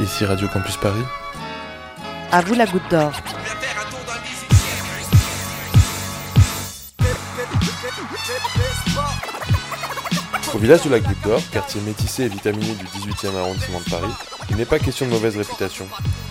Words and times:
Ici 0.00 0.24
Radio 0.24 0.46
Campus 0.46 0.76
Paris. 0.76 1.02
À 2.30 2.40
vous 2.42 2.54
la 2.54 2.66
goutte 2.66 2.88
d'or. 2.88 3.10
Au 10.54 10.58
village 10.58 10.82
de 10.82 10.90
la 10.90 11.00
Goutte 11.00 11.20
d'Or, 11.24 11.40
quartier 11.52 11.80
métissé 11.80 12.24
et 12.24 12.28
vitaminé 12.28 12.74
du 12.74 12.84
18e 12.84 13.36
arrondissement 13.36 13.80
de 13.80 13.90
Paris, 13.90 14.12
il 14.50 14.56
n'est 14.56 14.64
pas 14.64 14.78
question 14.78 15.06
de 15.06 15.10
mauvaise 15.10 15.36
réputation. 15.36 15.86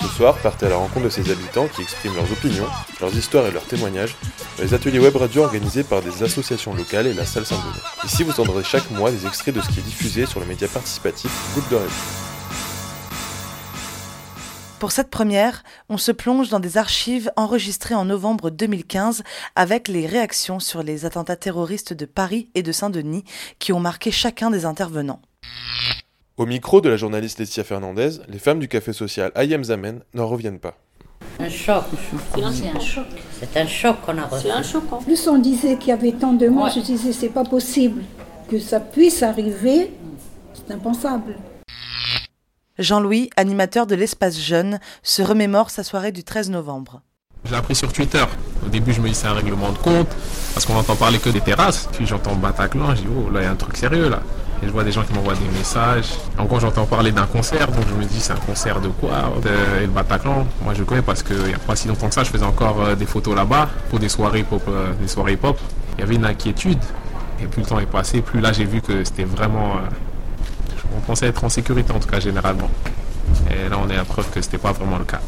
Ce 0.00 0.08
soir, 0.08 0.36
partez 0.38 0.66
à 0.66 0.68
la 0.68 0.76
rencontre 0.76 1.04
de 1.04 1.10
ses 1.10 1.30
habitants 1.30 1.68
qui 1.68 1.82
expriment 1.82 2.16
leurs 2.16 2.30
opinions, 2.30 2.66
leurs 3.00 3.14
histoires 3.14 3.46
et 3.46 3.52
leurs 3.52 3.64
témoignages 3.64 4.16
dans 4.58 4.64
les 4.64 4.74
ateliers 4.74 4.98
web 4.98 5.16
radio 5.16 5.44
organisés 5.44 5.84
par 5.84 6.02
des 6.02 6.22
associations 6.22 6.74
locales 6.74 7.06
et 7.06 7.14
la 7.14 7.24
salle 7.24 7.46
Saint-Denis. 7.46 7.80
Ici, 8.04 8.22
vous 8.24 8.32
entendrez 8.32 8.64
chaque 8.64 8.90
mois 8.90 9.10
des 9.10 9.24
extraits 9.26 9.54
de 9.54 9.60
ce 9.60 9.68
qui 9.68 9.78
est 9.80 9.84
diffusé 9.84 10.26
sur 10.26 10.40
le 10.40 10.46
média 10.46 10.68
participatif 10.68 11.30
Goutte 11.54 11.70
d'Or 11.70 11.82
Pour 14.82 14.90
cette 14.90 15.10
première, 15.10 15.62
on 15.88 15.96
se 15.96 16.10
plonge 16.10 16.48
dans 16.48 16.58
des 16.58 16.76
archives 16.76 17.30
enregistrées 17.36 17.94
en 17.94 18.04
novembre 18.04 18.50
2015 18.50 19.22
avec 19.54 19.86
les 19.86 20.08
réactions 20.08 20.58
sur 20.58 20.82
les 20.82 21.04
attentats 21.04 21.36
terroristes 21.36 21.92
de 21.92 22.04
Paris 22.04 22.48
et 22.56 22.64
de 22.64 22.72
Saint-Denis 22.72 23.22
qui 23.60 23.72
ont 23.72 23.78
marqué 23.78 24.10
chacun 24.10 24.50
des 24.50 24.64
intervenants. 24.64 25.22
Au 26.36 26.46
micro 26.46 26.80
de 26.80 26.88
la 26.88 26.96
journaliste 26.96 27.38
Laetitia 27.38 27.62
Fernandez, 27.62 28.10
les 28.28 28.40
femmes 28.40 28.58
du 28.58 28.66
café 28.66 28.92
social 28.92 29.30
Ayem 29.36 29.62
Zamen 29.62 30.00
n'en 30.14 30.26
reviennent 30.26 30.58
pas. 30.58 30.76
Un 31.38 31.48
choc. 31.48 31.84
C'est 32.34 32.42
un 32.42 32.80
choc. 32.80 33.06
C'est 33.38 33.56
un 33.60 33.66
choc 33.68 33.96
qu'on 34.04 34.18
a 34.18 34.24
reçu. 34.26 34.46
C'est 34.48 34.50
un 34.52 34.62
choc. 34.64 34.82
hein. 34.90 34.98
Plus 35.04 35.28
on 35.28 35.38
disait 35.38 35.76
qu'il 35.76 35.90
y 35.90 35.92
avait 35.92 36.10
tant 36.10 36.32
de 36.32 36.48
morts, 36.48 36.64
Ouais. 36.64 36.70
je 36.74 36.80
disais 36.80 37.12
c'est 37.12 37.28
pas 37.28 37.44
possible 37.44 38.02
que 38.50 38.58
ça 38.58 38.80
puisse 38.80 39.22
arriver. 39.22 39.92
C'est 40.54 40.74
impensable. 40.74 41.36
Jean-Louis, 42.78 43.30
animateur 43.36 43.86
de 43.86 43.94
l'espace 43.94 44.38
jeune, 44.38 44.80
se 45.02 45.22
remémore 45.22 45.70
sa 45.70 45.82
soirée 45.84 46.12
du 46.12 46.24
13 46.24 46.50
novembre. 46.50 47.02
Je 47.44 47.50
l'ai 47.50 47.56
appris 47.56 47.74
sur 47.74 47.92
Twitter. 47.92 48.24
Au 48.64 48.68
début, 48.68 48.92
je 48.92 49.00
me 49.00 49.08
dis 49.08 49.14
c'est 49.14 49.26
un 49.26 49.34
règlement 49.34 49.72
de 49.72 49.78
compte, 49.78 50.08
parce 50.54 50.64
qu'on 50.64 50.76
entend 50.76 50.94
parler 50.96 51.18
que 51.18 51.28
des 51.28 51.40
terrasses. 51.40 51.88
Puis 51.92 52.06
j'entends 52.06 52.34
Bataclan, 52.36 52.94
je 52.94 53.02
dis 53.02 53.08
oh 53.14 53.30
là, 53.30 53.40
il 53.40 53.44
y 53.44 53.46
a 53.46 53.50
un 53.50 53.56
truc 53.56 53.76
sérieux 53.76 54.08
là. 54.08 54.20
Et 54.62 54.66
je 54.66 54.70
vois 54.70 54.84
des 54.84 54.92
gens 54.92 55.02
qui 55.02 55.12
m'envoient 55.12 55.34
des 55.34 55.58
messages. 55.58 56.10
Encore, 56.38 56.60
j'entends 56.60 56.86
parler 56.86 57.10
d'un 57.10 57.26
concert, 57.26 57.66
donc 57.72 57.84
je 57.88 57.94
me 57.94 58.04
dis 58.04 58.20
c'est 58.20 58.32
un 58.32 58.36
concert 58.36 58.80
de 58.80 58.88
quoi? 58.88 59.32
De- 59.42 59.48
Et 59.82 59.86
le 59.86 59.92
Bataclan, 59.92 60.46
moi 60.62 60.72
je 60.74 60.84
connais 60.84 61.02
parce 61.02 61.24
qu'il 61.24 61.36
n'y 61.42 61.52
a 61.54 61.58
pas 61.58 61.74
si 61.74 61.88
longtemps 61.88 62.08
que 62.08 62.14
ça, 62.14 62.22
je 62.22 62.30
faisais 62.30 62.44
encore 62.44 62.80
euh, 62.80 62.94
des 62.94 63.06
photos 63.06 63.34
là-bas 63.34 63.68
pour 63.90 63.98
des 63.98 64.08
soirées 64.08 64.44
pop. 64.44 64.62
euh, 64.68 64.92
des 65.00 65.08
soirées 65.08 65.36
pop. 65.36 65.58
Il 65.98 66.00
y 66.00 66.04
avait 66.04 66.14
une 66.14 66.24
inquiétude. 66.24 66.78
Et 67.42 67.46
plus 67.46 67.62
le 67.62 67.66
temps 67.66 67.80
est 67.80 67.86
passé, 67.86 68.22
plus 68.22 68.40
là 68.40 68.52
j'ai 68.52 68.64
vu 68.64 68.80
que 68.80 69.02
c'était 69.02 69.24
vraiment. 69.24 69.78
On 70.96 71.00
pensait 71.00 71.26
être 71.26 71.44
en 71.44 71.48
sécurité 71.48 71.92
en 71.92 71.98
tout 72.00 72.08
cas 72.08 72.20
généralement. 72.20 72.70
Et 73.50 73.68
là 73.68 73.78
on 73.78 73.88
est 73.90 73.96
à 73.96 74.04
preuve 74.04 74.30
que 74.30 74.40
c'était 74.40 74.58
pas 74.58 74.72
vraiment 74.72 74.98
le 74.98 75.04
cas. 75.04 75.20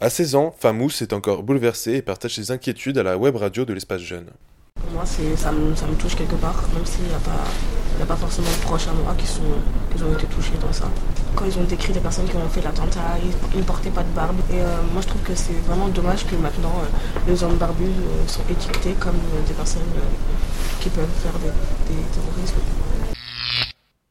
À 0.00 0.10
16 0.10 0.34
ans, 0.34 0.54
Famous 0.58 0.90
est 1.00 1.12
encore 1.14 1.42
bouleversé 1.42 1.94
et 1.94 2.02
partage 2.02 2.34
ses 2.34 2.50
inquiétudes 2.50 2.98
à 2.98 3.02
la 3.02 3.16
web 3.16 3.34
radio 3.36 3.64
de 3.64 3.72
l'espace 3.72 4.02
jeune. 4.02 4.26
Pour 4.78 4.90
moi, 4.92 5.04
ça, 5.06 5.52
me, 5.52 5.74
ça 5.74 5.86
me 5.86 5.94
touche 5.94 6.14
quelque 6.14 6.34
part, 6.34 6.62
même 6.74 6.84
s'il 6.84 7.04
n'y 7.04 7.14
a, 7.14 7.18
pas- 7.18 8.12
a 8.12 8.16
forcément 8.16 8.46
de 8.50 8.62
proches 8.62 8.88
à 8.88 8.92
moi 8.92 9.14
qui, 9.16 9.26
sont, 9.26 9.40
qui 9.96 10.02
ont 10.02 10.12
été 10.12 10.26
touchés 10.26 10.52
dans 10.60 10.70
ça. 10.70 10.84
Quand 11.34 11.46
ils 11.46 11.58
ont 11.58 11.64
décrit 11.64 11.94
les 11.94 12.00
personnes 12.00 12.26
qui 12.26 12.36
ont 12.36 12.46
fait 12.50 12.60
l'attentat, 12.60 13.16
ils, 13.24 13.32
ils 13.54 13.60
ne 13.60 13.64
portaient 13.64 13.88
pas 13.90 14.02
de 14.02 14.10
barbe. 14.14 14.36
Et 14.52 14.60
euh, 14.60 14.66
moi, 14.92 15.00
je 15.00 15.08
trouve 15.08 15.22
que 15.22 15.34
c'est 15.34 15.56
vraiment 15.66 15.88
dommage 15.88 16.26
que 16.26 16.36
maintenant, 16.36 16.74
euh, 16.82 16.86
les 17.26 17.42
hommes 17.42 17.56
barbus 17.56 17.84
euh, 17.84 18.28
sont 18.28 18.42
étiquetés 18.50 18.94
comme 19.00 19.16
euh, 19.16 19.48
des 19.48 19.54
personnes 19.54 19.80
euh, 19.96 20.80
qui 20.80 20.90
peuvent 20.90 21.08
faire 21.22 21.32
des, 21.40 21.94
des 21.94 22.02
terrorismes. 22.12 22.60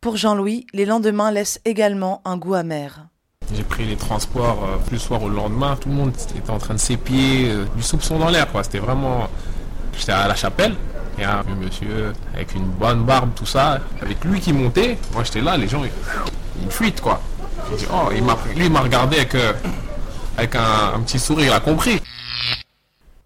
Pour 0.05 0.17
Jean-Louis, 0.17 0.67
les 0.71 0.85
lendemains 0.85 1.31
laissent 1.31 1.59
également 1.65 2.21
un 2.25 2.37
goût 2.37 2.53
amer. 2.53 3.07
J'ai 3.51 3.63
pris 3.63 3.85
les 3.85 3.95
transports 3.95 4.63
euh, 4.63 4.77
plus 4.85 4.97
le 4.97 4.99
soir 4.99 5.23
au 5.23 5.29
lendemain. 5.29 5.75
Tout 5.81 5.89
le 5.89 5.95
monde 5.95 6.11
était 6.37 6.51
en 6.51 6.59
train 6.59 6.75
de 6.75 6.79
s'épier, 6.79 7.49
euh, 7.49 7.65
du 7.75 7.81
soupçon 7.81 8.19
dans 8.19 8.29
l'air. 8.29 8.51
quoi. 8.51 8.63
C'était 8.63 8.77
vraiment. 8.77 9.27
J'étais 9.97 10.11
à 10.11 10.27
la 10.27 10.35
chapelle. 10.35 10.75
Il 11.17 11.21
y 11.21 11.23
a 11.23 11.39
un 11.39 11.55
monsieur 11.55 12.13
avec 12.35 12.53
une 12.53 12.65
bonne 12.65 13.03
barbe, 13.03 13.31
tout 13.35 13.47
ça, 13.47 13.81
avec 13.99 14.23
lui 14.23 14.39
qui 14.39 14.53
montait. 14.53 14.99
Moi 15.11 15.23
j'étais 15.23 15.41
là, 15.41 15.57
les 15.57 15.67
gens, 15.67 15.81
ils, 15.83 16.69
fuitent 16.69 17.01
quoi. 17.01 17.19
J'ai 17.71 17.77
dit, 17.77 17.87
oh, 17.91 18.11
il 18.15 18.23
m'a, 18.23 18.37
lui 18.55 18.65
il 18.65 18.71
m'a 18.71 18.81
regardé 18.81 19.17
avec, 19.17 19.33
euh, 19.33 19.53
avec 20.37 20.55
un, 20.55 20.93
un 20.97 20.99
petit 20.99 21.17
sourire, 21.17 21.47
il 21.47 21.51
a 21.51 21.59
compris. 21.59 21.99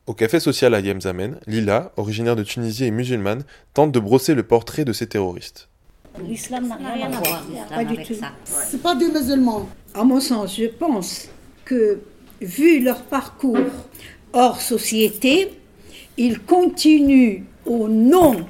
Au 0.08 0.14
café 0.14 0.40
social 0.40 0.74
à 0.74 0.80
Yemzamen, 0.80 1.42
Lila, 1.46 1.92
originaire 1.98 2.38
de 2.38 2.44
Tunisie 2.44 2.86
et 2.86 2.92
musulmane, 2.92 3.44
tente 3.74 3.92
de 3.92 4.00
brosser 4.00 4.34
le 4.34 4.44
portrait 4.44 4.86
de 4.86 4.94
ces 4.94 5.08
terroristes. 5.08 5.68
L'islam 6.28 6.68
n'a 6.68 6.76
rien 6.76 7.08
à 7.08 7.22
voir 7.22 7.44
Pas 7.70 7.84
du 7.84 7.96
avec 7.96 8.08
tout. 8.08 8.14
ça. 8.14 8.32
C'est 8.44 8.82
pas 8.82 8.96
des 8.96 9.08
musulmans. 9.10 9.70
À 9.94 10.04
mon 10.04 10.20
sens, 10.20 10.56
je 10.58 10.66
pense 10.66 11.30
que 11.66 12.00
vu 12.42 12.80
leur 12.82 13.02
parcours 13.04 13.58
hors 14.34 14.60
société, 14.62 15.52
ils 16.18 16.40
continuent 16.40 17.44
au 17.66 17.88
nom 17.88 18.46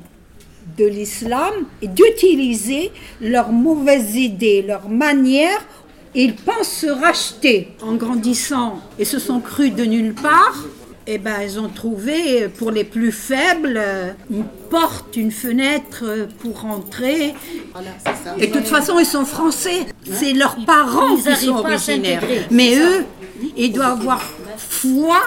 de 0.77 0.85
l'islam 0.85 1.53
et 1.81 1.87
d'utiliser 1.87 2.91
leurs 3.21 3.51
mauvaises 3.51 4.15
idées, 4.15 4.61
leurs 4.61 4.89
manières. 4.89 5.65
Ils 6.15 6.35
pensent 6.35 6.71
se 6.71 6.87
racheter 6.87 7.69
en 7.83 7.93
grandissant 7.95 8.79
et 8.97 9.05
se 9.05 9.19
sont 9.19 9.39
crus 9.41 9.73
de 9.75 9.83
nulle 9.85 10.15
part. 10.15 10.63
Eh 11.11 11.17
ben, 11.17 11.41
ils 11.41 11.59
ont 11.59 11.69
trouvé 11.69 12.49
pour 12.49 12.69
les 12.69 12.83
plus 12.83 13.11
faibles 13.11 13.81
une 14.29 14.43
porte, 14.69 15.15
une 15.15 15.31
fenêtre 15.31 16.27
pour 16.37 16.61
rentrer. 16.61 17.33
Et 18.37 18.45
de 18.45 18.53
toute 18.53 18.67
façon, 18.67 18.99
ils 18.99 19.07
sont 19.07 19.25
français. 19.25 19.87
C'est 20.03 20.33
leurs 20.33 20.63
parents 20.67 21.17
Ils 21.17 21.23
qui 21.23 21.45
sont 21.47 21.55
originaires. 21.55 22.21
Mais 22.51 22.75
eux, 22.77 23.05
ils 23.57 23.73
doivent 23.73 23.99
avoir 24.01 24.21
foi 24.55 25.17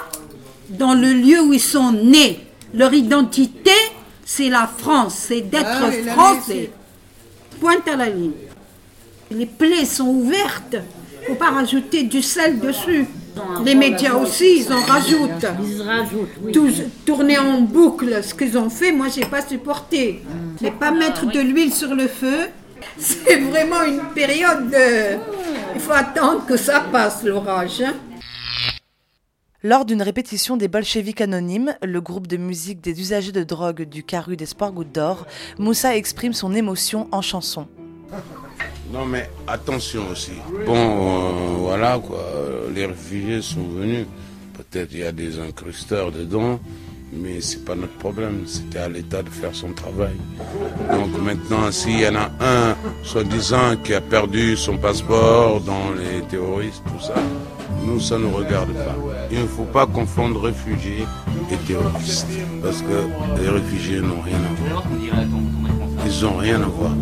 dans 0.69 0.94
le 0.94 1.12
lieu 1.12 1.41
où 1.41 1.53
ils 1.53 1.59
sont 1.59 1.91
nés. 1.91 2.38
Leur 2.72 2.94
identité, 2.94 3.72
c'est 4.25 4.50
la 4.50 4.71
France, 4.78 5.16
c'est 5.26 5.41
d'être 5.41 5.91
français. 6.12 6.71
Pointe 7.59 7.88
à 7.88 7.97
la 7.97 8.09
ligne. 8.09 8.31
Les 9.32 9.47
plaies 9.47 9.84
sont 9.84 10.06
ouvertes. 10.06 10.76
faut 11.26 11.34
pas 11.34 11.50
rajouter 11.50 12.04
du 12.04 12.22
sel 12.22 12.60
dessus. 12.60 13.09
Les 13.65 13.75
médias 13.75 14.15
aussi, 14.15 14.59
ils 14.60 14.72
en 14.72 14.81
rajoutent. 14.81 15.47
Ils 15.65 15.82
rajoutent, 15.82 16.28
oui. 16.43 16.53
Tout- 16.53 16.72
tourner 17.06 17.38
en 17.38 17.60
boucle 17.62 18.22
ce 18.22 18.34
qu'ils 18.34 18.56
ont 18.59 18.69
fait, 18.70 18.93
moi 18.93 19.06
j'ai 19.09 19.25
pas 19.25 19.41
supporté. 19.47 20.22
Mais 20.60 20.70
pas 20.70 20.91
mettre 20.91 21.26
de 21.26 21.41
l'huile 21.41 21.72
sur 21.72 21.94
le 21.94 22.09
feu, 22.09 22.48
c'est 22.98 23.38
vraiment 23.41 23.82
une 23.84 24.00
période 24.15 24.69
de... 24.71 25.16
Il 25.75 25.81
faut 25.81 25.92
attendre 25.92 26.44
que 26.47 26.56
ça 26.56 26.81
passe 26.81 27.22
l'orage. 27.25 27.81
hein. 27.82 27.94
Lors 29.65 29.84
d'une 29.84 30.03
répétition 30.03 30.56
des 30.56 30.66
Bolcheviks 30.66 31.21
Anonymes, 31.21 31.76
le 31.82 32.00
groupe 32.00 32.26
de 32.26 32.37
musique 32.37 32.81
des 32.81 33.00
usagers 33.00 33.31
de 33.31 33.44
drogue 33.44 33.82
du 33.84 34.03
Caru 34.03 34.37
des 34.37 34.47
Sports 34.47 34.72
Gouttes 34.72 34.92
d'Or, 34.92 35.25
Moussa 35.59 35.97
exprime 35.97 36.32
son 36.32 36.53
émotion 36.53 37.06
en 37.12 37.22
chanson. 37.22 37.69
Non 38.91 39.06
mais 39.06 39.31
attention 39.47 40.03
aussi. 40.10 40.32
Bon, 40.66 40.75
euh, 40.75 41.54
voilà 41.59 41.98
quoi, 41.98 42.25
les 42.75 42.87
réfugiés 42.87 43.41
sont 43.43 43.62
venus. 43.69 44.06
Peut-être 44.54 44.91
il 44.93 44.98
y 45.00 45.04
a 45.04 45.12
des 45.12 45.38
incrusteurs 45.38 46.12
dedans, 46.12 46.60
mais 47.12 47.41
c'est 47.41 47.65
pas 47.65 47.75
notre 47.75 47.97
problème. 47.98 48.42
C'était 48.47 48.78
à 48.78 48.88
l'État 48.88 49.22
de 49.22 49.31
faire 49.31 49.54
son 49.54 49.72
travail. 49.72 50.16
Donc 50.91 51.22
maintenant, 51.22 51.71
s'il 51.71 52.00
y 52.00 52.09
en 52.09 52.16
a 52.16 52.31
un, 52.41 52.76
soi-disant, 53.03 53.76
qui 53.82 53.94
a 53.94 54.00
perdu 54.00 54.56
son 54.56 54.76
passeport 54.76 55.60
dans 55.60 55.92
les 55.92 56.22
terroristes, 56.28 56.82
tout 56.87 57.03
ça, 57.04 57.15
nous, 57.87 58.00
ça 58.00 58.19
ne 58.19 58.25
nous 58.25 58.31
regarde 58.31 58.72
pas. 58.75 58.97
Il 59.31 59.41
ne 59.41 59.47
faut 59.47 59.65
pas 59.65 59.87
confondre 59.87 60.42
réfugiés 60.42 61.06
et 61.50 61.56
terroristes. 61.66 62.26
Parce 62.62 62.82
que 62.82 63.41
les 63.42 63.48
réfugiés 63.48 64.00
n'ont 64.00 64.21
rien 64.21 64.37
à 64.37 64.69
voir. 64.69 64.84
Ils 66.04 66.22
n'ont 66.22 66.37
rien 66.37 66.62
à 66.62 66.66
voir. 66.66 66.92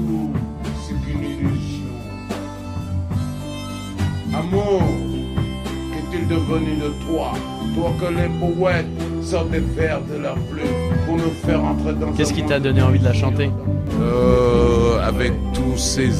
Toi 7.81 7.95
que 7.99 8.13
les 8.13 8.29
poètes 8.39 8.85
sortent 9.23 9.51
des 9.53 9.61
vers 9.61 10.03
de 10.03 10.19
leur 10.21 10.35
plume 10.35 10.67
pour 11.07 11.17
nous 11.17 11.31
faire 11.47 11.65
entrer 11.65 11.95
dans 11.95 12.13
Qu'est-ce 12.13 12.35
qui 12.35 12.43
t'a 12.45 12.61
donné 12.61 12.83
envie 12.83 12.99
de 12.99 13.07
la 13.07 13.15
chanter? 13.15 13.51
Euh, 14.03 15.01
avec 15.03 15.33
tous 15.55 15.79
ces, 15.79 16.11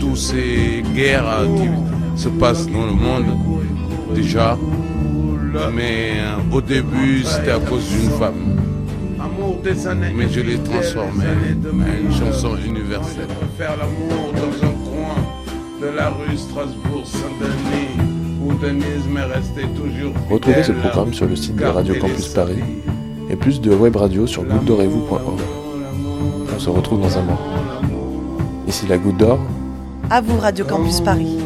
tous 0.00 0.16
ces 0.16 0.82
guerres 0.94 1.28
euh, 1.28 1.46
qui 1.58 2.22
se 2.22 2.30
passent 2.30 2.66
dans 2.66 2.86
le 2.86 2.92
monde, 2.92 3.26
déjà. 4.14 4.56
Mais 5.74 6.12
euh, 6.16 6.56
au 6.56 6.62
début, 6.62 7.24
c'était 7.24 7.50
à 7.50 7.58
cause 7.58 7.86
d'une 7.90 8.10
femme. 8.12 8.56
Mais 10.16 10.28
je 10.30 10.40
l'ai 10.40 10.56
transformée 10.60 11.26
en 11.26 12.06
une 12.06 12.12
chanson 12.14 12.56
universelle. 12.56 13.28
Faire 13.58 13.76
l'amour 13.76 14.32
dans 14.32 14.66
un 14.66 14.72
coin 14.72 15.16
de 15.82 15.94
la 15.94 16.08
rue 16.08 16.38
Strasbourg-Saint-Denis, 16.38 17.81
Retrouvez 20.30 20.62
ce 20.62 20.72
programme 20.72 21.12
sur 21.12 21.26
le 21.26 21.34
site 21.34 21.56
de 21.56 21.64
Radio 21.64 21.94
Campus 22.00 22.28
Paris 22.28 22.62
et 23.28 23.36
plus 23.36 23.60
de 23.60 23.70
web 23.74 23.96
radio 23.96 24.26
sur 24.26 24.44
goutedorez-vous.org. 24.44 25.40
On 26.54 26.58
se 26.58 26.70
retrouve 26.70 27.00
dans 27.00 27.18
un 27.18 27.22
mois. 27.22 27.40
Ici 28.68 28.86
la 28.86 28.98
goutte 28.98 29.16
d'or, 29.16 29.40
À 30.10 30.20
vous 30.20 30.38
Radio 30.38 30.64
Campus 30.64 31.00
Paris. 31.00 31.38